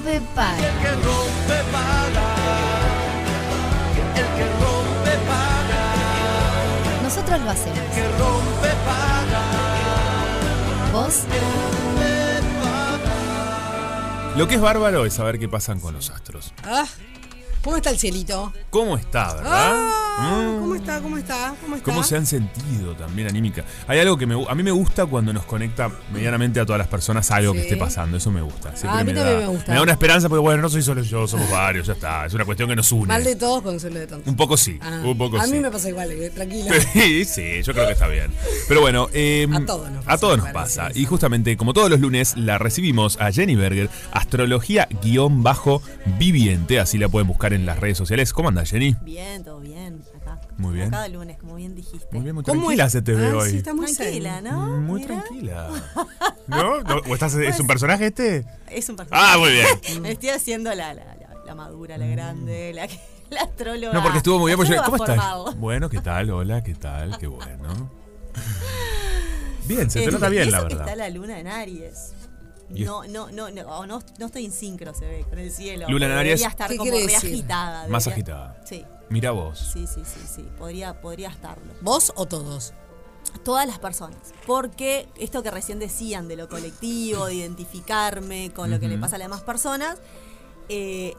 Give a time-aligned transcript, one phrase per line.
[0.00, 0.56] rompe paga.
[0.56, 2.28] El que rompe paga.
[4.16, 7.02] El que rompe paga.
[7.02, 7.78] Nosotros lo hacemos.
[7.78, 9.42] El que rompe paga.
[10.92, 11.24] ¿Vos?
[14.36, 16.52] Lo que es bárbaro es saber qué pasan con los astros.
[16.64, 16.86] Ah,
[17.62, 18.52] ¿Cómo está el cielito?
[18.70, 19.72] ¿Cómo está, verdad?
[19.74, 20.60] Ah, Mm.
[20.60, 21.00] ¿Cómo está?
[21.00, 21.54] ¿Cómo está?
[21.60, 21.84] ¿Cómo está?
[21.84, 23.64] ¿Cómo se han sentido también anímica?
[23.86, 26.88] Hay algo que me, a mí me gusta cuando nos conecta medianamente a todas las
[26.88, 28.16] personas algo que esté pasando.
[28.16, 28.70] Eso me gusta.
[28.76, 29.74] Siempre Ah, a mí me, también da, me gusta.
[29.74, 32.26] da una esperanza porque, bueno, no soy solo yo, somos varios, ya está.
[32.26, 33.06] Es una cuestión que nos une.
[33.08, 34.28] Mal de todos, consuelo de tontos.
[34.28, 35.52] Un poco sí, Ah, un poco a sí.
[35.52, 36.72] mí me pasa igual, eh, tranquila.
[36.92, 38.30] Sí, sí, yo creo que está bien.
[38.68, 40.88] Pero bueno, eh, A todos nos pasa, a todos me nos parece pasa.
[40.90, 40.98] eso.
[40.98, 46.80] Y justamente, como todos los lunes, la recibimos a Jenny Berger, astrología-viviente.
[46.80, 48.32] Así la pueden buscar en las redes sociales.
[48.32, 48.96] ¿Cómo anda, Jenny?
[49.02, 50.00] Bien, todo bien.
[50.60, 50.90] Muy bien.
[50.90, 52.08] Cada lunes, como bien dijiste.
[52.12, 53.50] Muy bien, muy ¿Cómo tranquila se te ve Ah, hoy.
[53.50, 54.44] sí, está muy Tranquila, zen.
[54.44, 54.66] ¿no?
[54.80, 55.68] Muy Mira, tranquila.
[56.46, 56.80] ¿No?
[56.82, 56.96] ¿No?
[57.08, 58.44] ¿O estás, ¿Es un personaje este?
[58.68, 59.26] Es un personaje.
[59.26, 60.02] Ah, muy bien.
[60.02, 63.00] Me estoy haciendo la, la, la, la madura, la grande, la, que-
[63.30, 63.92] la astróloga.
[63.94, 64.58] No, porque estuvo muy bien.
[64.58, 65.56] porque yo- ¿Cómo estás?
[65.56, 66.30] Bueno, ¿qué tal?
[66.30, 67.16] Hola, ¿qué tal?
[67.18, 67.90] Qué bueno.
[69.66, 70.80] Bien, se te nota y bien, la que verdad.
[70.88, 72.12] está la luna en Aries.
[72.70, 75.86] No, no, no, no, oh, no, no estoy en sincro, se ve, con el cielo.
[75.88, 76.46] Luna en Debería Aries.
[76.48, 77.88] estar ¿Qué como re agitada.
[77.88, 78.62] Más debería- agitada.
[78.64, 79.58] Sí, Mira vos.
[79.72, 80.46] sí, sí, sí, sí.
[80.58, 81.72] Podría, podría estarlo.
[81.80, 82.72] ¿Vos o todos?
[83.44, 84.32] Todas las personas.
[84.46, 89.16] Porque esto que recién decían de lo colectivo, de identificarme con lo que le pasa
[89.16, 89.98] a las demás personas,
[90.68, 91.14] eh,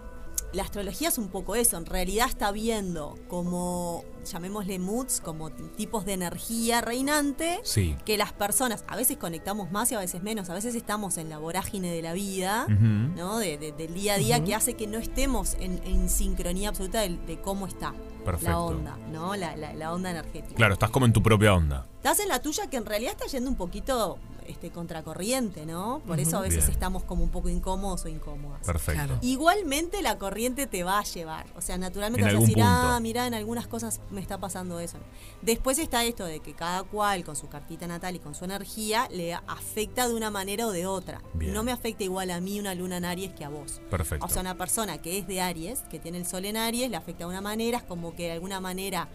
[0.53, 1.77] la astrología es un poco eso.
[1.77, 7.59] En realidad está viendo como, llamémosle moods, como tipos de energía reinante.
[7.63, 7.95] Sí.
[8.05, 10.49] Que las personas a veces conectamos más y a veces menos.
[10.49, 12.65] A veces estamos en la vorágine de la vida.
[12.67, 13.37] ¿no?
[13.39, 17.01] De- de- del día a día, que hace que no estemos en, en sincronía absoluta
[17.01, 17.93] de, de cómo está
[18.25, 18.49] Perfecto.
[18.51, 19.35] la onda, ¿no?
[19.35, 20.55] La, la- la onda energética.
[20.55, 21.87] Claro, estás como en tu propia onda.
[21.97, 26.01] Estás en la tuya que en realidad está yendo un poquito este, contracorriente, ¿no?
[26.05, 26.71] Por eso a veces Bien.
[26.71, 28.65] estamos como un poco incómodos o incómodas.
[28.65, 28.93] Perfecto.
[29.05, 29.17] Claro.
[29.21, 31.45] Igualmente la corriente te va a llevar.
[31.55, 32.69] O sea, naturalmente En vas a decir, punto.
[32.69, 34.97] ah, mira, en algunas cosas me está pasando eso.
[35.41, 39.07] Después está esto de que cada cual con su cartita natal y con su energía
[39.11, 41.21] le afecta de una manera o de otra.
[41.33, 41.53] Bien.
[41.53, 43.81] No me afecta igual a mí una luna en Aries que a vos.
[43.89, 44.25] Perfecto.
[44.25, 46.97] O sea, una persona que es de Aries, que tiene el sol en Aries, le
[46.97, 49.09] afecta de una manera, es como que de alguna manera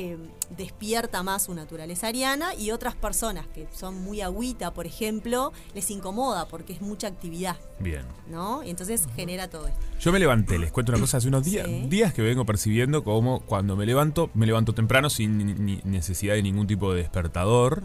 [0.00, 0.16] eh,
[0.56, 5.90] despierta más su naturaleza ariana y otras personas que son muy agüita, por ejemplo, les
[5.90, 8.02] incomoda porque es mucha actividad, Bien.
[8.30, 8.62] ¿no?
[8.62, 9.80] Y entonces genera todo esto.
[10.00, 11.86] Yo me levanté, les cuento una cosa, hace unos días, Sí.
[11.88, 16.34] días que vengo percibiendo como cuando me levanto, me levanto temprano sin ni- ni necesidad
[16.34, 17.82] de ningún tipo de despertador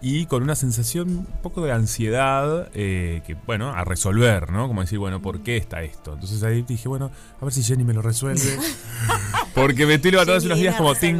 [0.00, 4.68] y con una sensación un poco de ansiedad eh, que, bueno, a resolver, ¿no?
[4.68, 6.14] Como decir, bueno, ¿por qué está esto?
[6.14, 7.10] Entonces ahí dije, bueno,
[7.40, 8.40] a ver si Jenny me lo resuelve.
[9.56, 11.18] Porque me estoy levantando hace unos días como resolver ting,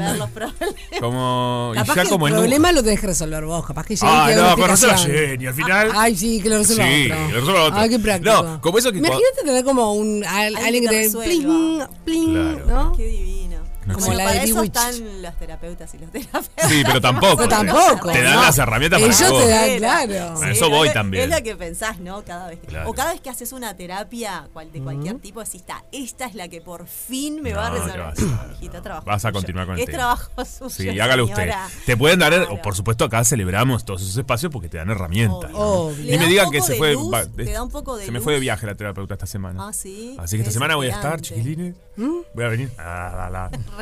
[1.01, 3.67] como y ya como el en problema lo tenés que resolver vos.
[3.67, 5.29] Capaz que Jenny Ah, no, pero resuelva explicación.
[5.31, 5.91] Jenny, al final.
[5.95, 7.17] Ay, sí, que lo resuelva Sí, otro.
[7.27, 7.79] que lo resuelva otro.
[7.81, 8.43] Ay, qué práctico.
[8.43, 12.67] No, como eso que Imagínate tener como un al- alguien que te pling, pling.
[12.67, 12.93] ¿no?
[12.97, 13.36] Qué divino.
[13.87, 16.69] No Como la de para eso están los terapeutas y los terapeutas.
[16.69, 17.37] Sí, pero tampoco.
[17.37, 18.13] Pero te- tampoco.
[18.13, 18.43] Te dan no.
[18.43, 20.35] las herramientas para Ellos te dan, claro.
[20.41, 21.25] Para eso voy también.
[21.33, 22.23] Es lo que pensás, ¿no?
[22.25, 22.91] Cada vez que, Claro.
[22.91, 26.35] O cada vez que haces una terapia cual, de cualquier tipo, decís, está, esta es
[26.35, 27.95] la que por fin me va a resolver.
[27.95, 28.57] ¿qué vas a hacer?
[28.61, 28.83] Hijita, No.
[28.83, 29.99] trabajo Vas a continuar con el Es tema.
[29.99, 30.71] trabajo suyo.
[30.93, 31.51] Sí, hágalo usted.
[31.87, 32.61] Te pueden dar, Claro.
[32.63, 35.51] por supuesto, acá celebramos todos esos espacios porque te dan herramientas.
[35.51, 35.59] ¿no?
[35.59, 36.11] Obvio.
[36.13, 36.97] Ni me digan que se fue.
[37.37, 39.69] te da un poco de se me fue de viaje la terapeuta esta semana.
[39.69, 40.17] Ah, sí.
[40.19, 41.77] Así que esta Es semana voy a estar, chiquilines.
[41.97, 42.71] Voy a venir.
[42.79, 43.51] Ah, la, la.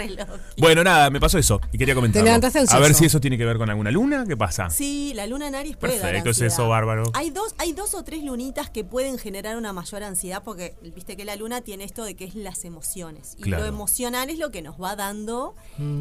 [0.58, 1.94] Bueno, nada, me pasó eso y quería.
[1.94, 4.24] Te levantaste A ver si eso tiene que ver con alguna luna.
[4.26, 4.70] ¿Qué pasa?
[4.70, 7.04] Sí, la luna en Aries puede dar Perfecto, es eso, bárbaro.
[7.14, 11.16] Hay dos, hay dos o tres lunitas que pueden generar una mayor ansiedad porque viste
[11.16, 13.34] que la luna tiene esto de que es las emociones.
[13.38, 13.62] Y Claro.
[13.64, 15.54] lo emocional es lo que nos va dando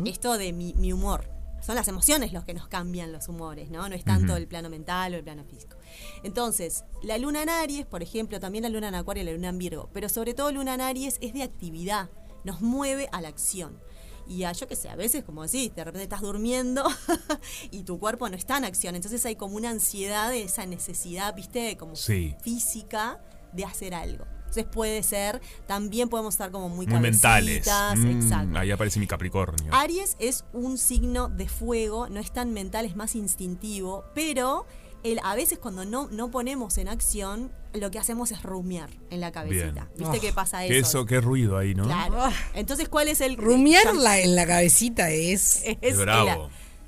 [0.06, 1.30] esto de mi, mi humor.
[1.66, 3.88] Son las emociones los que nos cambian los humores, ¿no?
[3.88, 5.78] No es tanto el plano mental o el plano físico.
[6.24, 9.48] Entonces, la luna en Aries, por ejemplo, también la luna en Acuario y la luna
[9.50, 12.10] en Virgo, pero sobre todo luna en Aries es de actividad,
[12.44, 13.80] nos mueve a la acción.
[14.26, 16.84] Y a, yo qué sé, a veces, como decís, de repente estás durmiendo
[17.72, 18.96] y tu cuerpo no está en acción.
[18.96, 22.34] Entonces hay como una ansiedad de esa necesidad, viste, como Sí.
[22.42, 23.22] física
[23.52, 24.26] de hacer algo.
[24.40, 27.68] Entonces puede ser, también podemos estar como muy, Muy mentales.
[27.98, 28.60] Mm, exacto.
[28.60, 29.74] ahí aparece mi Capricornio.
[29.74, 34.68] Aries es un signo de fuego, no es tan mental, es más instintivo, pero
[35.04, 39.20] el, a veces cuando no, no ponemos en acción, lo que hacemos es rumiar en
[39.20, 39.72] la cabecita.
[39.72, 39.88] Bien.
[39.98, 40.88] ¿Viste Oh, qué pasa Qué eso?
[41.00, 41.86] eso, qué ruido ahí, ¿no?
[41.86, 42.16] Claro.
[42.22, 42.32] Ah.
[42.54, 45.64] Entonces, ¿cuál es el Rumiarla en la cabecita es.
[45.66, 46.26] Es, Es bravo.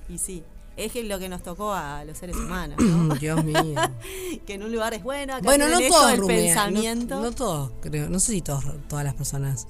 [0.07, 0.43] la- y sí,
[0.77, 3.15] es lo que nos tocó a los seres humanos, ¿no?
[3.15, 3.75] Dios mío.
[4.45, 6.39] que en un lugar es bueno, acá Bueno, no esto todos rumian.
[6.45, 7.15] pensamiento.
[7.15, 8.09] No, no todos, creo.
[8.09, 9.67] No sé si todos, todas las personas.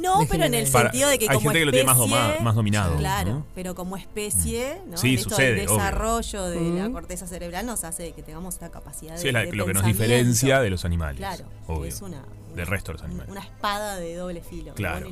[0.00, 1.96] No, de pero en el sentido de que hay como gente que lo tiene más
[1.98, 3.46] especie- doma- más dominado, Claro, ¿no?
[3.54, 4.96] pero como especie, ¿no?
[4.96, 5.76] Sí, esto sucede, del obvio.
[5.76, 9.40] desarrollo de la corteza cerebral nos hace que tengamos esta capacidad de, Sí, es la-
[9.44, 11.18] de lo que nos diferencia de los animales.
[11.18, 11.84] Claro, obvio.
[11.86, 12.24] es una,
[12.54, 13.30] Del resto de los animales.
[13.30, 14.68] Una espada de doble filo.
[14.70, 15.08] lo Claro.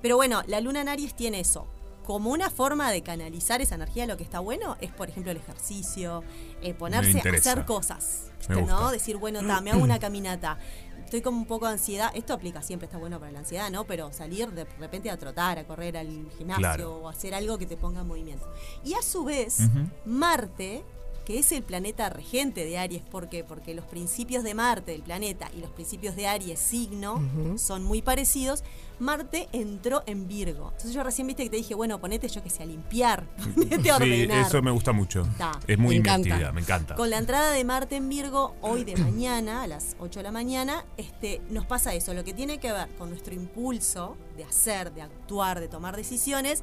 [0.00, 1.66] Pero bueno, la luna en Aries tiene eso.
[2.04, 5.38] Como una forma de canalizar esa energía, lo que está bueno es, por ejemplo, el
[5.38, 6.22] ejercicio,
[6.62, 8.30] eh, ponerse a hacer cosas.
[8.48, 8.90] ¿no?
[8.90, 10.58] Decir, bueno, ta, me hago una caminata.
[11.04, 12.10] Estoy con un poco de ansiedad.
[12.14, 13.84] Esto aplica siempre, está bueno para la ansiedad, ¿no?
[13.84, 16.96] Pero salir de repente a trotar, a correr al gimnasio Claro.
[16.98, 18.52] o hacer algo que te ponga en movimiento.
[18.84, 19.58] Y a su vez.
[20.04, 20.82] Marte,
[21.24, 23.44] que es el planeta regente de Aries, ¿por qué?
[23.44, 27.22] Porque los principios de Marte, el planeta, y los principios de Aries, signo,
[27.56, 28.62] son muy parecidos.
[28.98, 30.68] Marte entró en Virgo.
[30.72, 33.24] Entonces yo recién viste que te dije, bueno, ponete yo que sé, a limpiar,
[33.54, 34.46] ponete a Sí, ordenar.
[34.46, 35.26] eso me gusta mucho.
[35.38, 35.58] Ta.
[35.66, 36.52] Es muy Me encanta.
[36.52, 36.94] me encanta.
[36.94, 40.30] Con la entrada de Marte en Virgo, hoy de mañana, a las 8 de la
[40.30, 42.12] mañana, este, nos pasa eso.
[42.14, 46.62] Lo que tiene que ver con nuestro impulso de hacer, de actuar, de tomar decisiones,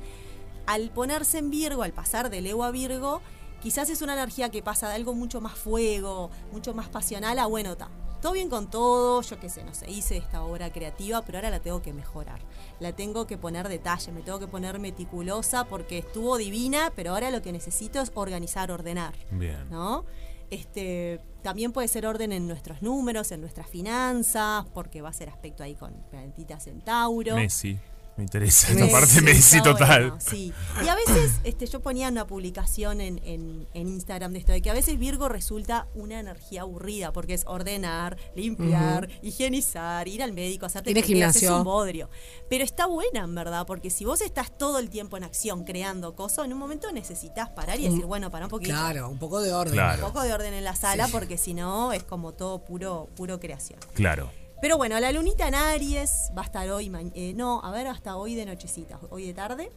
[0.68, 3.22] al ponerse en Virgo, al pasar de Leo a Virgo,
[3.62, 7.46] quizás es una energía que pasa de algo mucho más fuego, mucho más pasional a
[7.46, 7.90] bueno, está.
[8.22, 11.50] Todo bien con todo, yo qué sé, no sé, hice esta obra creativa, pero ahora
[11.50, 12.40] la tengo que mejorar.
[12.80, 17.32] La tengo que poner detalle, me tengo que poner meticulosa porque estuvo divina, pero ahora
[17.32, 19.16] lo que necesito es organizar, ordenar.
[19.32, 19.68] Bien.
[19.72, 20.06] ¿no?
[20.52, 25.30] Este, también puede ser orden en nuestros números, en nuestras finanzas, porque va a ser
[25.30, 27.36] aspecto ahí con Planetita Centauro.
[27.36, 27.80] Messi.
[28.18, 30.02] Me interesa esta parte Messi Está total.
[30.12, 30.54] bueno, sí.
[30.84, 34.62] Y a veces este, yo ponía una publicación en, en- en Instagram de esto, de
[34.62, 40.34] que a veces Virgo resulta una energía aburrida, porque es ordenar, limpiar, higienizar, ir al
[40.34, 41.58] médico, hacerte al chequeos, es gimnasio.
[41.58, 42.10] un bodrio.
[42.50, 46.14] Pero está buena, en verdad, porque si vos estás todo el tiempo en acción, creando
[46.16, 48.72] cosas, en un momento necesitas parar y decir, bueno, para un poquito.
[48.72, 49.74] Claro, un poco de orden.
[49.74, 50.06] Claro.
[50.06, 53.40] Un poco de orden en la sala, porque si no es como todo puro, puro
[53.40, 53.80] creación.
[53.94, 54.30] Claro.
[54.62, 58.16] Pero bueno, la lunita en Aries va a estar hoy, eh, no, a ver, hasta
[58.16, 59.72] hoy de nochecita, hoy de tarde.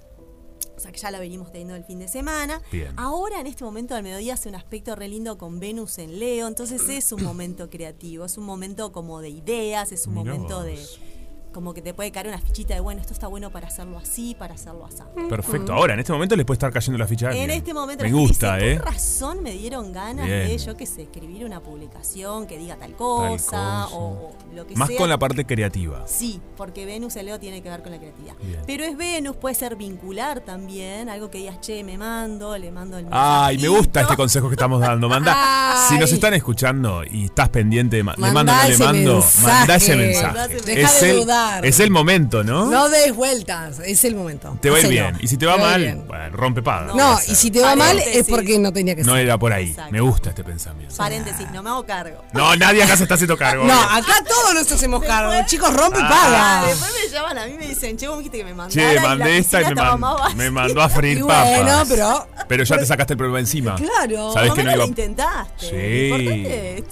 [0.77, 2.61] O sea que ya la venimos teniendo el fin de semana.
[2.73, 2.93] Bien.
[2.97, 6.49] Ahora, en este momento del mediodía, hace un aspecto re lindo con Venus en Leo.
[6.49, 10.57] Entonces es un momento creativo, es un momento como de ideas, es un Mirá momento
[10.57, 10.65] vos.
[10.65, 11.14] de.
[11.55, 14.35] Como que te puede caer una fichita de, bueno, esto está bueno para hacerlo así,
[14.39, 14.99] para hacerlo así.
[15.29, 15.73] Perfecto.
[15.73, 17.29] Ahora, en este momento les puede estar cayendo la ficha.
[17.29, 18.77] a En este momento Me gusta, dice, ¿eh?
[18.77, 20.49] ¿Por razón me dieron ganas Bien.
[20.49, 23.87] de, yo qué sé, escribir una publicación que diga tal cosa, cosa.
[23.89, 24.99] O, o lo que Más sea?
[24.99, 26.03] con la parte creativa.
[26.07, 28.35] Sí, porque Venus en Leo tiene que ver con la creatividad.
[28.43, 28.61] Bien.
[28.67, 32.99] Pero es Venus, puede ser vincular también, algo que digas, che, me mando, le mando
[32.99, 35.09] el Ay, me gusta este consejo que estamos dando.
[35.09, 38.79] Manda, si nos están escuchando y estás pendiente de ma- le Mandá mando, no le
[38.79, 39.47] mando, mensaje.
[39.47, 40.61] mandá ese mensaje.
[40.65, 41.17] Deja es, de el,
[41.63, 42.67] es el momento, ¿no?
[42.71, 44.57] No des vueltas, es el momento.
[44.61, 45.17] Te va a ir bien.
[45.21, 46.93] Y si te va Te mal, bueno, rompe paga.
[46.95, 49.13] No, y si te va mal es porque no tenía que ser.
[49.13, 49.71] No era por ahí.
[49.71, 49.93] Exacto.
[49.93, 50.95] Me gusta este pensamiento.
[50.97, 52.23] Paréntesis, no me hago cargo.
[52.33, 53.65] No, nadie acá se está haciendo cargo.
[53.65, 55.31] No, acá todos nos hacemos cargo.
[55.31, 56.09] Después- Chicos, rompe y Ah.
[56.09, 56.67] paga.
[56.67, 58.93] Después me llaman a mí y me dicen, che, vos me dijiste que me mandara
[58.95, 60.37] Che, mandé esta y me, estaba man- más vacía".
[60.37, 61.49] me mandó a freír Y papas.
[61.49, 63.75] bueno, pero- Pero ya te sacaste el problema encima.
[63.77, 64.33] Claro.
[64.33, 65.67] Sabes Por que lo no lo intentaste.
[65.71, 66.85] Sí.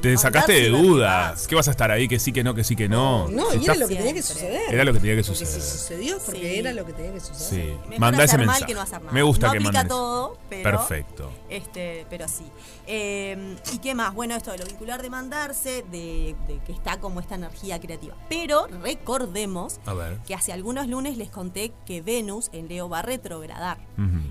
[0.00, 1.46] Te sacaste de dudas.
[1.46, 2.08] ¿Qué vas a estar ahí?
[2.08, 3.28] Que sí, que no, que sí, que no.
[3.28, 4.74] No, Si y era lo que tenía que suceder.
[4.74, 5.62] Era lo que tenía que Porque si suceder.
[5.62, 6.58] sucedió es porque Sí.
[6.58, 7.64] era lo que tenía que suceder.
[7.66, 7.74] Sí.
[7.88, 8.66] Mejor Manda ese hacer mal mensaje.
[8.66, 9.12] que no hacer nada.
[9.12, 9.88] Me gusta no que mandes.
[9.88, 11.30] todo, pero Perfecto.
[11.50, 12.44] Este, pero sí.
[12.92, 14.12] Eh, ¿Y qué más?
[14.14, 18.16] Bueno, esto de lo vincular de mandarse, de, de que está como esta energía creativa.
[18.28, 20.18] Pero recordemos A ver.
[20.26, 23.78] que hace algunos lunes les conté que Venus en Leo va a retrogradar.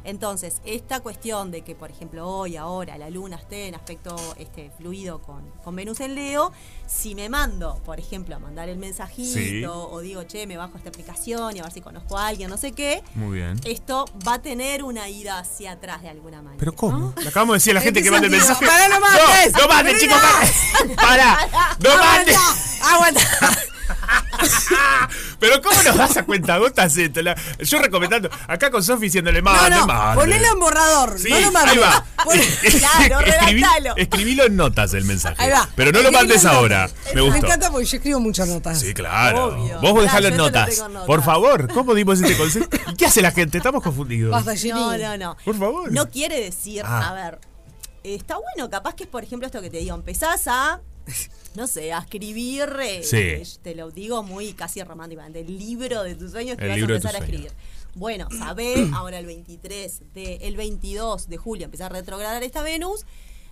[0.03, 4.71] Entonces, esta cuestión de que, por ejemplo, hoy, ahora, la luna esté en aspecto este,
[4.77, 6.51] fluido con, con Venus en Leo,
[6.87, 9.63] si me mando, por ejemplo, a mandar el mensajito, Sí.
[9.65, 12.57] o digo, che, me bajo esta aplicación y a ver si conozco a alguien, no
[12.57, 13.59] sé qué, Muy bien.
[13.63, 16.57] esto va a tener una ida hacia atrás de alguna manera.
[16.59, 16.77] ¿Pero ¿no?
[16.77, 17.13] cómo?
[17.21, 18.33] Le acabamos de decir a la ¿En gente que mande el?
[18.57, 19.53] Pará, no mandes.
[19.53, 20.21] No, no mandes, Pero chicos.
[20.87, 20.95] no.
[20.95, 21.37] Para.
[21.79, 22.37] No mandes.
[22.81, 23.21] Aguanta.
[25.39, 27.21] Pero ¿cómo nos das a cuentagotas esto?
[27.21, 28.29] La- Yo recomendando.
[28.47, 31.17] Acá con Sofi diciéndole No, mande, no, ponelo en borrador.
[31.19, 31.73] Sí, no lo mandes.
[31.73, 32.05] ahí va.
[32.23, 32.39] Pon-
[32.79, 35.35] Claro, Escribí- escribilo en notas el mensaje.
[35.41, 35.67] Ahí va.
[35.75, 36.87] Pero no lo mandes ahora.
[36.87, 37.13] notas.
[37.15, 37.37] Me gustó.
[37.45, 38.79] encanta porque yo escribo muchas notas.
[38.79, 39.45] Sí, claro.
[39.45, 39.73] Obvio.
[39.81, 40.83] Vos Claro, dejalo en notas.
[41.07, 42.67] Por favor, ¿cómo dimos este consejo?
[42.91, 43.57] ¿Y qué hace la gente?
[43.57, 44.31] Estamos confundidos.
[44.65, 45.37] No, no, no.
[45.43, 45.91] Por favor.
[45.91, 47.09] No quiere decir, Ah.
[47.09, 47.39] a ver,
[48.03, 50.81] está bueno, capaz que es, por ejemplo, esto que te digo, empezás a,
[51.55, 53.59] no sé, a escribir, eh, Sí.
[53.61, 56.93] te lo digo muy casi románticamente, el libro de tus sueños que El vas a
[56.93, 57.51] empezar a escribir.
[57.95, 63.05] Bueno, sabés, ahora el 23, de, el 22 de julio empieza a retrogradar esta Venus.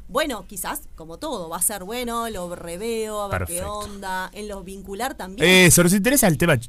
[0.10, 4.30] Bueno, quizás, como todo, va a ser bueno, lo reveo, a ver qué onda.
[4.34, 5.48] En los vincular también.
[5.68, 6.62] Eso, nos interesa el tema, el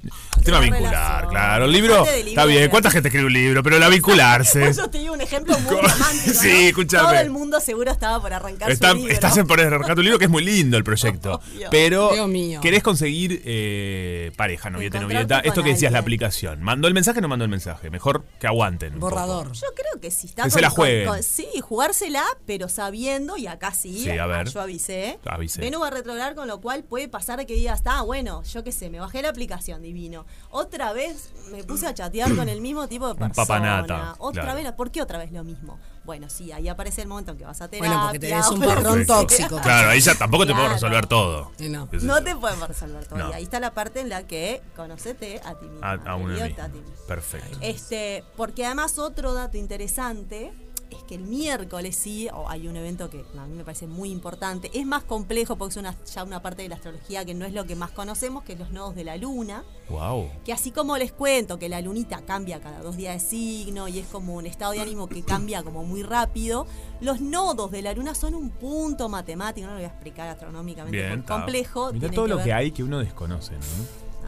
[0.45, 1.31] tema La vincular, relación.
[1.31, 1.65] claro.
[1.67, 2.69] El libro, está bien.
[2.69, 3.63] ¿Cuánta gente escribe un libro?
[3.63, 4.59] Pero la vincularse.
[4.63, 6.35] Por eso te digo un ejemplo muy Co- romántico.
[6.39, 6.69] Sí, ¿no?
[6.69, 7.03] escúchame.
[7.05, 9.13] Todo el mundo seguro estaba por arrancar Está- su libro.
[9.13, 11.41] estás en por arrancar tu libro, que es muy lindo el proyecto.
[11.71, 12.61] Pero Dios mío.
[12.61, 15.39] querés conseguir eh, pareja, novieta, novieta.
[15.43, 16.61] con Esto que decías, la aplicación.
[16.63, 17.89] ¿Mandó el mensaje o no mandó el mensaje?
[17.91, 18.99] Mejor que aguanten.
[18.99, 19.53] Borrador.
[19.53, 21.23] Yo creo que si está Que se la jueguen.
[21.23, 24.49] sí, jugársela, pero sabiendo, y acá sí, Sí, a ver.
[24.49, 25.19] yo avisé.
[25.27, 25.61] Avisé.
[25.61, 28.73] Venus va a retrogradar, con lo cual puede pasar que digas, está bueno, yo qué
[28.73, 30.27] sé, me bajé la aplicación, divino.
[30.51, 33.35] Otra vez me puse a chatear con el mismo tipo de Un persona.
[33.47, 34.59] papanata, Otra claro.
[34.63, 35.79] vez, ¿por qué otra vez lo mismo?
[36.05, 37.91] Bueno, sí, ahí aparece el momento en que vas a terapia.
[37.91, 39.15] Bueno, porque tenés un patrón Perfecto.
[39.21, 39.61] tóxico.
[39.61, 41.53] Claro, ahí ya tampoco te puedo resolver todo.
[41.59, 41.87] Sí, no.
[41.89, 43.19] Te pueden resolver todo.
[43.19, 43.31] No.
[43.31, 45.85] Y ahí está la parte en la que conocete a ti mismo.
[45.85, 46.95] A, a a ti mismo.
[47.07, 47.59] Perfecto.
[47.61, 50.53] Este, porque además otro dato interesante
[50.91, 54.11] es que el miércoles sí, o hay un evento que a mí me parece muy
[54.11, 57.45] importante, es más complejo porque es una, ya una parte de la astrología que no
[57.45, 60.29] es lo que más conocemos, que es los nodos de la luna, Wow.
[60.45, 63.99] que así como les cuento que la lunita cambia cada dos días de signo y
[63.99, 66.67] es como un estado de ánimo que cambia como muy rápido,
[67.01, 70.97] los nodos de la luna son un punto matemático, no lo voy a explicar astronómicamente,
[70.97, 71.23] Bien.
[71.23, 71.91] complejo.
[71.91, 73.59] Tiene todo lo que hay que uno desconoce, ¿no?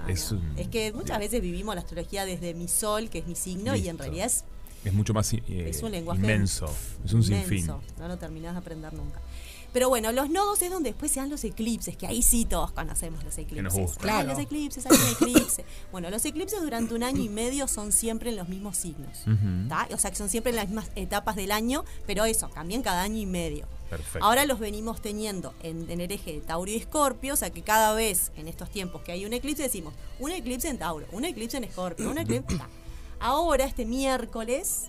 [0.03, 0.39] Ah, es, no.
[0.39, 3.75] un- Es que muchas veces vivimos la astrología desde mi sol, que es mi signo,
[3.77, 4.45] y en realidad es
[4.85, 6.67] es mucho más eh, es un lenguaje inmenso.
[7.05, 7.67] Es un inmenso, sinfín.
[7.99, 9.21] No lo terminás de aprender nunca.
[9.73, 12.73] Pero bueno, los nodos es donde después se dan los eclipses, que ahí sí todos
[12.73, 13.63] conocemos los eclipses.
[13.63, 14.01] nos gusta.
[14.01, 14.29] Ay, Claro.
[14.31, 15.65] los eclipses, hay un eclipse.
[15.93, 19.25] bueno, los eclipses durante un año y medio son siempre en los mismos signos.
[19.93, 23.03] O sea, que son siempre en las mismas etapas del año, pero eso, cambian cada
[23.03, 23.67] año y medio.
[23.89, 24.25] Perfecto.
[24.25, 27.63] Ahora los venimos teniendo en, en el eje de Tauro y Escorpio, o sea que
[27.63, 31.25] cada vez en estos tiempos que hay un eclipse decimos un eclipse en Tauro, un
[31.25, 32.57] eclipse en Escorpio, un eclipse.
[33.21, 34.89] Ahora, este miércoles,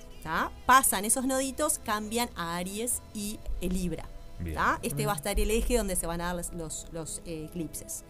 [0.65, 4.07] pasan esos noditos, cambian a Aries y el Libra.
[4.39, 4.55] Bien.
[4.55, 4.79] ta.
[4.81, 7.45] Este va a estar el eje donde se van a dar los, los- los, eh,
[7.49, 8.03] eclipses.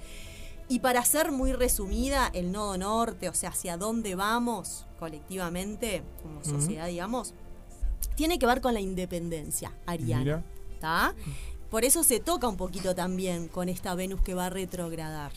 [0.69, 6.43] Y para ser muy resumida, el nodo norte, o sea, hacia dónde vamos colectivamente, como
[6.43, 7.33] sociedad, digamos,
[8.15, 10.43] tiene que ver con la independencia ariana.
[11.69, 15.31] Por eso se toca un poquito también con esta Venus que va a retrogradar.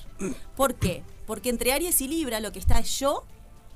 [0.57, 1.03] ¿Por qué?
[1.27, 3.25] Porque entre Aries y Libra lo que está es yo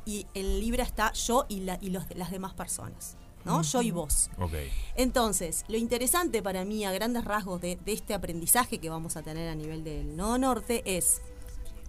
[0.09, 3.17] y en Libra está yo y, la- y los- las demás personas.
[3.45, 3.63] ¿no?
[3.63, 4.29] Yo y vos.
[4.39, 4.53] Ok.
[4.97, 9.23] Entonces, lo interesante para mí, a grandes rasgos de, de este aprendizaje que vamos a
[9.23, 11.23] tener a nivel del nodo norte, es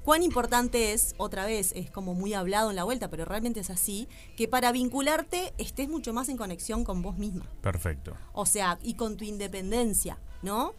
[0.06, 3.70] cuán importante es, otra vez, es como muy hablado en la vuelta, pero realmente es
[3.70, 4.08] así,
[4.38, 7.46] que para vincularte estés mucho más en conexión con vos misma.
[7.62, 8.14] Perfecto.
[8.34, 10.74] O sea, y con tu independencia, ¿no?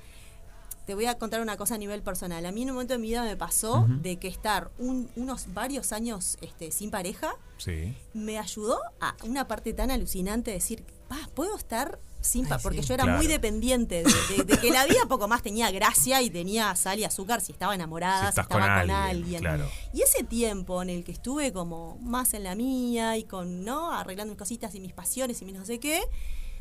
[0.91, 2.45] Te voy a contar una cosa a nivel personal.
[2.45, 5.55] A mí en un momento de mi vida me pasó de que estar un- unos
[5.55, 7.95] varios años este, sin pareja Sí.
[8.13, 12.61] me ayudó a una parte tan alucinante de decir, "Pa, puedo estar sin pa-", Ay,
[12.65, 12.89] porque sí.
[12.89, 13.19] yo era Claro.
[13.19, 16.99] muy dependiente de, de- de que la vida poco más tenía gracia y tenía sal
[16.99, 19.41] y azúcar si estaba enamorada, Si estaba con con, alguien, alguien.
[19.43, 19.69] claro.
[19.93, 23.93] Y ese tiempo en el que estuve como más en la mía y con, ¿no?
[23.93, 26.01] Arreglando mis cositas y mis pasiones y mis no sé qué.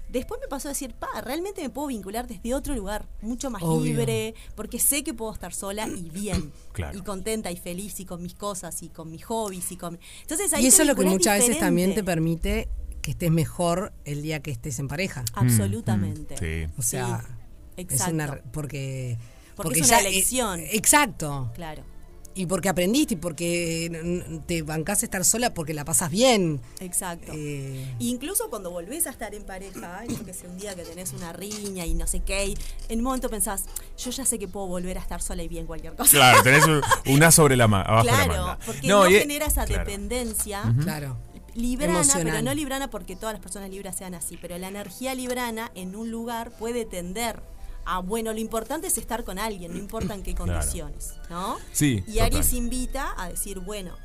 [0.09, 3.61] Después me pasó a decir, pa, realmente me puedo vincular desde otro lugar, mucho más
[3.63, 3.85] Obvio.
[3.93, 6.97] libre, porque sé que puedo estar sola y bien, Claro.
[6.97, 9.99] y contenta y feliz y con mis cosas y con mis hobbies y con...
[10.21, 12.67] Entonces ahí Y eso es lo que muchas veces también te permite
[13.01, 15.23] que estés mejor el día que estés en pareja.
[15.33, 16.35] Absolutamente.
[16.35, 16.37] Mm,
[16.67, 16.73] sí.
[16.77, 17.25] O sea,
[17.77, 19.17] Sí, es una porque
[19.55, 20.59] Porque es una eh, elección.
[20.71, 21.49] exacto.
[21.55, 21.83] Claro,
[22.36, 26.62] Y porque aprendiste y porque n- te bancás a estar sola porque la pasas bien.
[26.79, 27.31] exacto.
[27.36, 31.12] Eh, Incluso cuando volvés a estar en pareja, yo que sé, un día que tenés
[31.13, 32.57] una riña y no sé qué, y
[32.88, 33.65] en un momento pensás,
[33.98, 36.12] yo ya sé que puedo volver a estar sola y bien cualquier cosa.
[36.12, 36.81] Claro, tenés un-
[37.13, 38.59] una sobre la ma abajo de la Claro, manga.
[38.65, 39.83] porque no, y- genera esa claro.
[39.86, 41.17] dependencia Claro.
[41.55, 42.25] librana, Emocional.
[42.25, 45.95] pero no librana porque todas las personas libras sean así, pero la energía librana en
[45.95, 47.41] un lugar puede tender
[47.96, 50.53] a, bueno, lo importante es estar con alguien, no importa en qué Claro.
[50.53, 51.58] condiciones, ¿no?
[51.72, 52.58] Sí, Y Aries total.
[52.58, 53.96] invita a decir, bueno,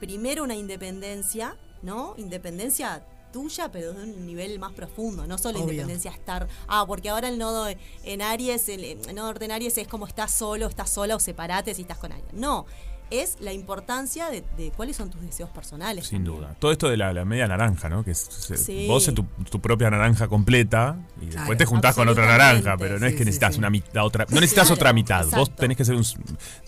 [0.00, 2.14] primero una independencia, ¿no?
[2.16, 5.72] Independencia tuya, pero de un nivel más profundo, no solo Obvio.
[5.72, 7.68] independencia estar, ah, porque ahora el nodo
[8.02, 11.74] en Aries, el, el nodo en Aries es como estás solo, estás sola o separate
[11.74, 12.40] si estás con alguien.
[12.40, 12.64] No,
[13.10, 16.06] es la importancia de, de cuáles son tus deseos personales.
[16.06, 16.40] Sin también.
[16.42, 16.56] duda.
[16.58, 18.04] Todo esto de la, la media naranja, ¿no?
[18.04, 18.86] Que es, se- Sí.
[18.88, 22.98] vos es tu, tu propia naranja completa y después te juntás con otra naranja, pero
[22.98, 23.58] no es que sí, necesitas sí.
[23.58, 24.26] una mitad, otra.
[24.28, 25.26] No necesitas Claro, otra mitad.
[25.30, 26.04] Vos tenés que ser un.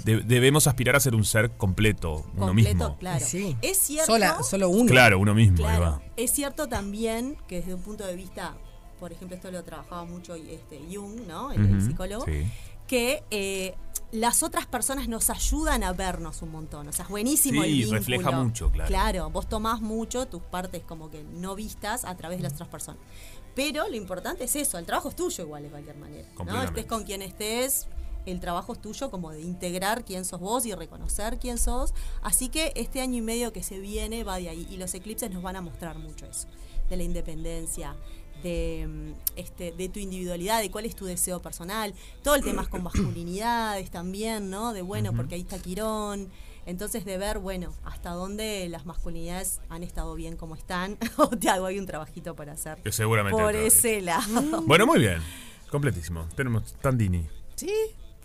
[0.05, 2.99] de- debemos aspirar a ser un ser completo, uno Completo, mismo.
[2.99, 3.25] claro.
[3.27, 3.57] Sí.
[3.63, 4.13] Es cierto.
[4.13, 4.91] Sola, solo uno.
[4.91, 6.03] Claro, uno mismo, ahí Claro, va.
[6.17, 8.55] es cierto también que desde un punto de vista,
[8.99, 11.53] por ejemplo, esto lo trabajaba mucho este, Jung, ¿no?
[11.53, 12.47] El, psicólogo, sí.
[12.87, 13.75] que eh,
[14.13, 16.89] las otras personas nos ayudan a vernos un montón.
[16.89, 17.99] O sea, es buenísimo Sí, el vínculo.
[17.99, 18.89] refleja mucho, claro.
[18.89, 22.69] Claro, vos tomás mucho tus partes como que no vistas a través de las otras
[22.69, 23.01] personas.
[23.55, 26.29] Pero lo importante es eso, el trabajo es tuyo igual de cualquier manera.
[26.45, 26.63] ¿no?
[26.63, 27.87] Estés con quien estés,
[28.27, 31.93] el trabajo es tuyo como de integrar quién sos vos y reconocer quién sos.
[32.23, 34.67] Así que este año y medio que se viene va de ahí.
[34.71, 36.49] Y los eclipses nos van a mostrar mucho eso.
[36.89, 37.97] De la independencia,
[38.43, 41.95] de, este, de tu individualidad, de cuál es tu deseo personal.
[42.23, 44.73] Todo el tema es con masculinidades también, ¿no?
[44.73, 46.29] De bueno, porque ahí está Quirón.
[46.67, 50.99] Entonces de ver, bueno, hasta dónde las masculinidades han estado bien como están.
[51.17, 52.79] o te hago ahí un trabajito para hacer.
[52.83, 54.63] Que seguramente Por ese lado.
[54.67, 55.19] Bueno, muy bien.
[55.71, 56.27] Completísimo.
[56.37, 57.27] Tenemos Tandini.
[57.57, 57.73] Sí.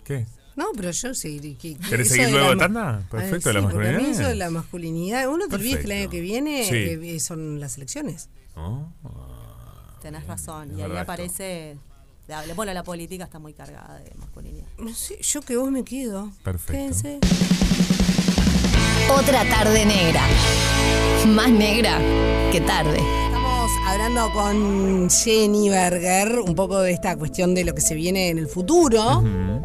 [0.04, 0.26] ¿Qué?
[0.54, 1.38] No, pero yo sí.
[1.40, 3.02] que- que ¿Querés seguir luego de tanda?
[3.04, 4.00] Ah, Perfecto, de la mí masculinidad.
[4.10, 5.28] eso de la masculinidad.
[5.28, 6.74] Uno te olvides que el año que viene Sí.
[6.76, 8.30] eh, son las elecciones.
[8.54, 8.88] Oh,
[10.06, 10.70] Tenés razón.
[10.70, 11.76] es Y ahí aparece.
[12.28, 14.66] la- Bueno, la política está muy cargada de masculinidad.
[14.78, 16.30] No sé, yo que vos me quedo.
[16.44, 16.72] Perfecto.
[16.72, 17.18] Quédense.
[19.18, 20.22] Otra tarde negra.
[21.26, 21.98] Más negra
[22.52, 22.98] que tarde.
[23.26, 28.28] Estamos hablando con Jenny Berger un poco de esta cuestión de lo que se viene
[28.28, 29.22] en el futuro,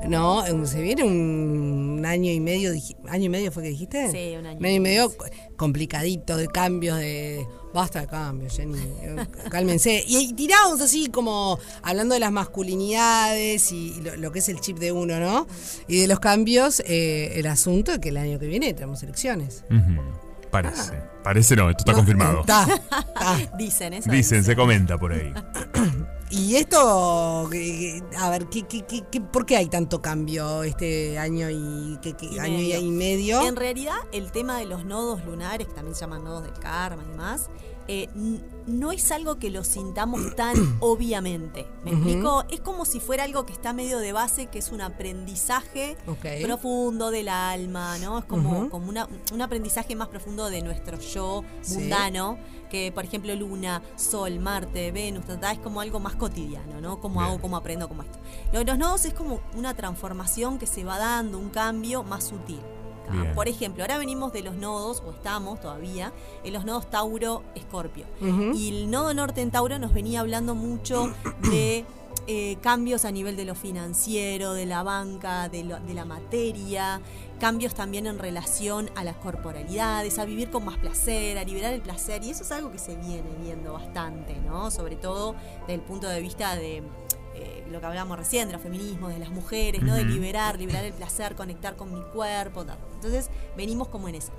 [0.08, 0.44] ¿no?
[0.46, 2.72] Eh, Se viene un, un año y medio,
[3.10, 4.10] año y medio fue que dijiste?
[4.12, 8.56] Sí, un año Un año y medio co- complicadito de cambios de basta de cambios,
[8.56, 9.16] Jenny, eh,
[9.50, 10.04] cálmense.
[10.08, 14.60] Y, y tiramos así como hablando de las masculinidades y lo, lo que es el
[14.60, 15.48] chip de uno, ¿no?
[15.88, 19.64] Y de los cambios, eh, el asunto de que el año que viene tenemos elecciones.
[20.50, 20.94] Parece.
[21.24, 22.42] Parece no, esto está confirmado.
[22.42, 23.52] Está, está.
[23.58, 24.12] Dicen eso.
[24.12, 25.34] Dicen, se comenta por ahí.
[26.32, 31.50] Y esto, a ver, ¿qué, qué, qué, qué- por qué hay tanto cambio este año
[31.50, 32.80] y, Y año y, medio.
[32.80, 33.42] y medio?
[33.48, 37.04] En realidad, el tema de los nodos lunares, que también se llaman nodos del karma
[37.06, 37.50] y demás,
[37.94, 38.10] eh,
[38.68, 41.68] no es algo que lo sintamos tan obviamente.
[41.84, 42.46] ¿Me explico?
[42.50, 45.98] Es como si fuera algo que está medio de base, que es un aprendizaje
[46.42, 48.20] profundo del alma, ¿no?
[48.20, 51.76] Es como, como una- un aprendizaje más profundo de nuestro yo Sí.
[51.80, 52.38] mundano,
[52.70, 57.00] que por ejemplo Luna, Sol, Marte, Venus, ta, ta, es como algo más cotidiano, ¿no?
[57.02, 57.32] Cómo Bien.
[57.32, 58.20] hago, cómo aprendo, cómo esto.
[58.54, 62.24] Lo de los nodos es como una transformación que se va dando, un cambio más
[62.26, 62.62] sutil.
[63.36, 66.12] Por ejemplo, ahora venimos de los nodos, o estamos todavía,
[66.44, 68.06] en los nodos Tauro-Escorpio.
[68.56, 71.12] Y el nodo norte en Tauro nos venía hablando mucho
[71.52, 71.86] de
[72.28, 77.02] eh, cambios a nivel de lo financiero, de la banca, de, lo- de la materia,
[77.40, 81.82] cambios también en relación a las corporalidades, a vivir con más placer, a liberar el
[81.82, 82.24] placer.
[82.24, 84.70] Y eso es algo que se viene viendo bastante, ¿no?
[84.72, 86.84] Sobre todo desde el punto de vista de
[87.36, 89.96] eh, lo que hablábamos recién, de los feminismos, de las mujeres, ¿no?
[89.96, 92.66] De liberar, liberar el placer, conectar con mi cuerpo.
[92.66, 92.78] tal.
[92.96, 94.32] Entonces, venimos como en eso.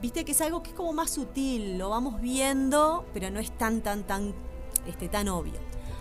[0.00, 3.50] Viste que es algo que es como más sutil, lo vamos viendo, pero no es
[3.56, 4.34] tan, tan, tan,
[4.86, 5.54] este, tan obvio.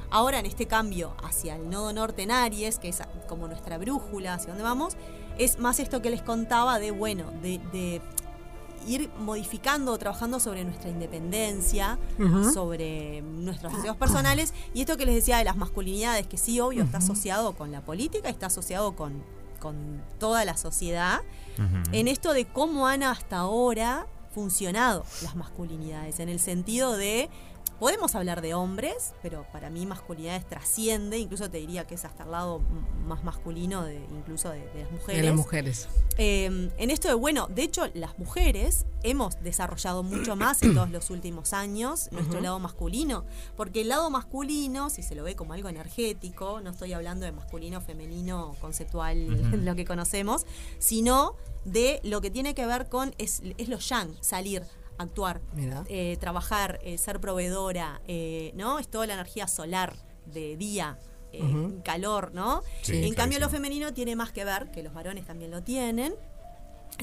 [0.09, 4.33] Ahora, en este cambio hacia el nodo norte en Aries, que es como nuestra brújula
[4.33, 4.97] hacia dónde vamos,
[5.37, 8.01] es más esto que les contaba de, bueno, de, de
[8.87, 11.97] ir modificando o trabajando sobre nuestra independencia,
[12.53, 16.83] sobre nuestros deseos personales, y esto que les decía de las masculinidades, que sí, obvio,
[16.83, 19.23] está asociado con la política, está asociado con,
[19.59, 21.21] con toda la sociedad,
[21.91, 27.29] en esto de cómo han hasta ahora funcionado las masculinidades, en el sentido de,
[27.79, 32.23] podemos hablar de hombres, pero para mí masculinidades trasciende, incluso te diría que es hasta
[32.23, 32.59] el lado
[33.05, 35.21] más masculino de, incluso de, de las mujeres.
[35.21, 35.87] De las mujeres.
[36.17, 40.89] Eh, en esto de, bueno, de hecho, las mujeres hemos desarrollado mucho más en todos
[40.89, 45.53] los últimos años nuestro lado masculino, porque el lado masculino, si se lo ve como
[45.53, 50.45] algo energético, no estoy hablando de masculino, femenino, conceptual, lo que conocemos,
[50.79, 51.35] sino
[51.65, 54.63] de lo que tiene que ver con, es, es lo yang, salir,
[54.97, 55.41] actuar,
[55.89, 58.79] eh, trabajar, eh, ser proveedora, eh, ¿no?
[58.79, 60.97] Es toda la energía solar de día.
[61.37, 62.61] eh, calor, ¿no?
[62.81, 66.15] Sí, en cambio, lo femenino tiene más que ver, que los varones también lo tienen,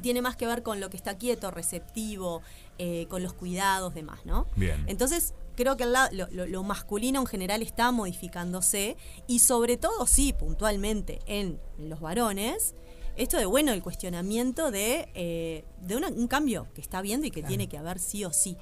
[0.01, 2.41] tiene más que ver con lo que está quieto, receptivo,
[2.79, 4.47] eh, con los cuidados, demás, ¿no?
[4.57, 4.85] Bien.
[4.89, 9.77] Entonces, creo que el la- lo, lo- lo masculino en general está modificándose y sobre
[9.77, 12.75] todo, sí, puntualmente en los varones,
[13.17, 17.31] esto de, bueno, el cuestionamiento de, eh, de una- un cambio que está viendo y
[17.31, 18.57] que tiene que haber sí o sí.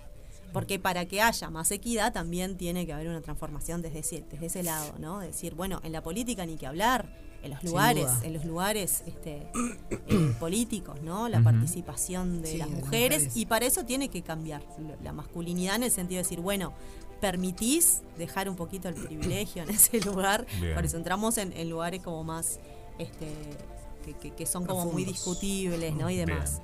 [0.52, 4.46] Porque para que haya más equidad también tiene que haber una transformación desde ese, desde
[4.46, 5.20] ese lado, ¿no?
[5.20, 7.08] Decir, bueno, en la política ni que hablar,
[7.44, 9.46] en los lugares, en los lugares este,
[9.90, 11.28] eh, políticos, ¿no?
[11.28, 14.62] La participación de Sí, las mujeres y para eso tiene que cambiar
[15.04, 16.72] la masculinidad en el sentido de decir, bueno,
[17.20, 20.74] permitís dejar un poquito el privilegio en ese lugar, Bien.
[20.74, 22.58] por eso entramos en, en lugares como más,
[22.98, 23.28] este,
[24.00, 26.08] que, que- que son como muy discutibles, ¿no?
[26.10, 26.26] Y Bien.
[26.26, 26.60] demás.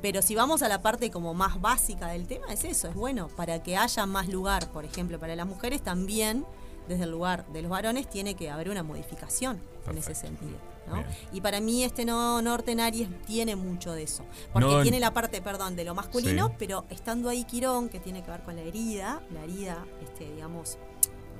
[0.00, 3.28] Pero si vamos a la parte como más básica del tema, es eso, es bueno,
[3.28, 6.44] para que haya más lugar, por ejemplo, para las mujeres también
[6.88, 10.58] desde el lugar de los varones, tiene que haber una modificación en ese sentido.
[10.88, 11.04] ¿no?
[11.32, 14.24] Y para mí este nodo norte en Aries tiene mucho de eso.
[14.52, 16.54] Porque tiene la parte, perdón, de lo masculino, Sí.
[16.58, 20.78] pero estando ahí Quirón, que tiene que ver con la herida, la herida, este, digamos,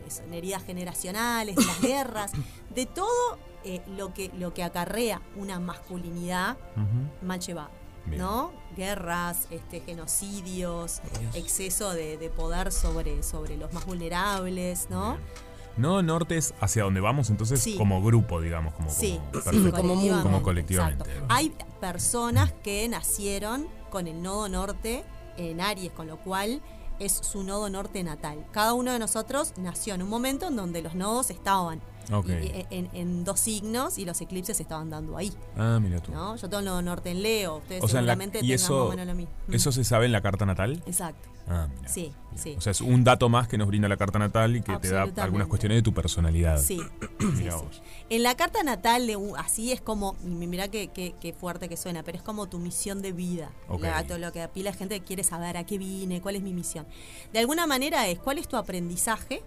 [0.08, 2.30] son heridas generacionales, de las guerras,
[2.72, 7.26] de todo eh, lo, que, lo que acarrea una masculinidad Ujú.
[7.26, 7.70] mal llevada.
[8.04, 8.20] Bien.
[8.20, 8.50] ¿No?
[8.76, 11.00] Guerras, este, genocidios,
[11.34, 15.18] exceso de, de poder sobre, sobre los más vulnerables, ¿no?
[15.76, 17.76] No norte es hacia donde vamos, entonces Sí.
[17.78, 20.10] como grupo, digamos, como, Sí, como, sí.
[20.22, 21.04] Como colectivamente.
[21.10, 21.26] Exacto.
[21.32, 25.04] Hay personas que nacieron con el nodo norte
[25.36, 26.60] en Aries, con lo cual
[26.98, 28.44] es su nodo norte natal.
[28.52, 31.80] Cada uno de nosotros nació en un momento en donde los nodos estaban
[32.42, 35.32] Y- en, en dos signos y los eclipses se estaban dando ahí.
[35.56, 36.12] Ah, mira tú.
[36.12, 36.36] ¿no?
[36.36, 38.82] Yo tengo norte en Leo, ustedes O sea, en la- seguramente y tengan más o
[38.84, 39.32] eso, menos lo mismo.
[39.48, 39.54] Mm.
[39.54, 40.82] eso se sabe en la carta natal.
[40.86, 41.28] Exacto.
[41.48, 41.88] Ah, mira.
[41.88, 42.54] Sí, sí.
[42.56, 44.90] O sea, es un dato más que nos brinda la carta natal y que te
[44.90, 46.58] da algunas cuestiones de tu personalidad.
[46.62, 46.78] Sí,
[47.36, 47.48] sí.
[47.50, 47.82] vos.
[48.10, 51.76] En la carta natal, de así es como, y mirá qué, qué- qué fuerte que
[51.76, 53.50] suena, pero es como tu misión de vida.
[53.68, 53.82] Ok.
[53.82, 56.42] La- todo lo que a pila de gente quiere saber a qué vine, cuál es
[56.42, 56.86] mi misión.
[57.32, 59.42] De alguna manera es cuál es tu aprendizaje,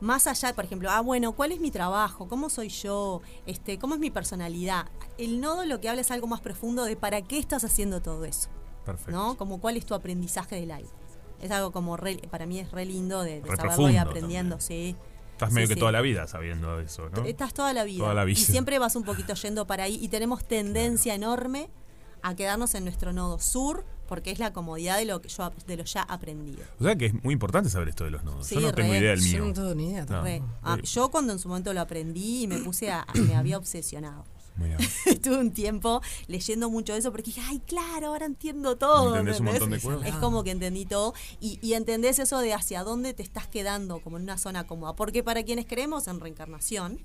[0.00, 2.28] más allá, por ejemplo, ah, bueno, ¿cuál es mi trabajo?
[2.28, 3.22] ¿Cómo soy yo?
[3.46, 4.86] Este, ¿Cómo es mi personalidad?
[5.18, 8.24] El nodo lo que habla es algo más profundo de para qué estás haciendo todo
[8.24, 8.48] eso.
[8.84, 9.10] Perfecto.
[9.12, 9.36] ¿no?
[9.36, 10.90] Como cuál es tu aprendizaje del aire.
[11.40, 14.94] Es algo como, re- para mí es re lindo de, de saberlo y aprendiendo, también.
[14.94, 14.96] sí.
[15.32, 15.80] Estás Sí, medio que sí.
[15.80, 17.24] toda la vida sabiendo eso, ¿no?
[17.24, 18.04] Estás toda la vida.
[18.04, 18.38] Toda la vida.
[18.40, 21.68] Y siempre vas un poquito yendo para ahí y tenemos tendencia enorme
[22.22, 25.76] a quedarnos en nuestro nodo sur porque es la comodidad de lo que yo de
[25.76, 26.62] lo ya aprendido.
[26.80, 28.46] O sea que es muy importante saber esto de los nodos.
[28.46, 29.44] Sí, Yo no tengo idea del Yo mío.
[29.46, 30.06] no tengo ni idea.
[30.06, 30.22] No.
[30.22, 30.42] Re.
[30.62, 30.86] Ah, eh.
[30.86, 34.24] yo cuando en su momento lo aprendí y me puse a, me había obsesionado.
[35.06, 39.10] Estuve un tiempo leyendo mucho de eso porque dije, ay, claro, ahora entiendo todo.
[39.10, 40.08] Entendés un montón de cosas.
[40.08, 44.00] Es como que entendí todo y, y entendés eso de hacia dónde te estás quedando
[44.00, 44.94] como en una zona cómoda.
[44.94, 47.00] Porque para quienes creemos en reencarnación,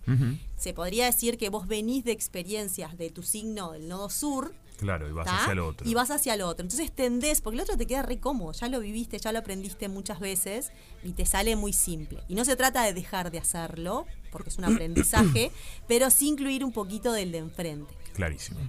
[0.56, 4.54] se podría decir que vos venís de experiencias de tu signo del nodo sur.
[4.82, 5.42] Claro, y vas ¿tá?
[5.42, 5.88] hacia el otro.
[5.88, 6.64] Y vas hacia el otro.
[6.64, 9.88] Entonces tendés, porque el otro te queda re cómodo, ya lo viviste, ya lo aprendiste
[9.90, 10.72] muchas veces
[11.04, 12.24] y te sale muy simple.
[12.28, 15.52] Y no se trata de dejar de hacerlo, porque es un aprendizaje,
[15.88, 17.94] pero sí incluir un poquito del de enfrente.
[18.14, 18.60] Clarísimo.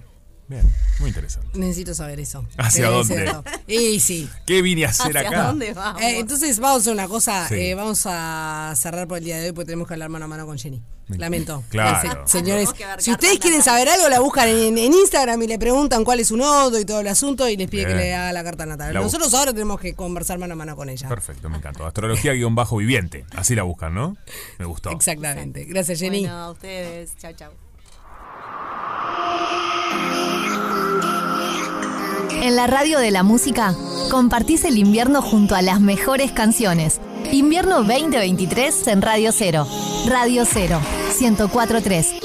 [0.47, 0.61] Bien,
[0.99, 1.57] muy interesante.
[1.57, 2.45] Necesito saber eso.
[2.57, 3.33] ¿Hacia dónde?
[3.65, 4.29] Y sí.
[4.45, 5.43] ¿Qué vine a hacer ¿Hacia acá?
[5.47, 6.01] dónde vamos?
[6.01, 7.55] Eh, entonces vamos a hacer una cosa, Sí.
[7.55, 10.27] eh, vamos a cerrar por el día de hoy porque tenemos que hablar mano a
[10.27, 10.81] mano con Jenny.
[11.07, 11.63] Me- Lamento.
[11.69, 12.27] Claro.
[12.27, 16.03] Se- señores, si ustedes quieren saber algo, la buscan en, en Instagram y le preguntan
[16.03, 18.43] cuál es su nodo y todo el asunto y les pide que le haga la
[18.43, 18.93] carta natal.
[18.93, 21.07] La Nosotros ahora tenemos que conversar mano a mano con ella.
[21.07, 21.85] Perfecto, me encantó.
[21.85, 23.25] Astrología-bajo viviente.
[23.35, 24.17] Así la buscan, ¿no?
[24.59, 24.91] Me gustó.
[24.91, 25.63] Exactamente.
[25.65, 26.21] Gracias, Jenny.
[26.21, 27.15] Bueno, a ustedes.
[27.17, 27.51] Chao, chao.
[32.41, 33.73] En la radio de la música,
[34.11, 36.99] compartís el invierno junto a las mejores canciones.
[37.31, 39.65] Invierno 2023 en Radio Cero.
[40.07, 40.81] Radio Cero,
[41.19, 42.15] 1043.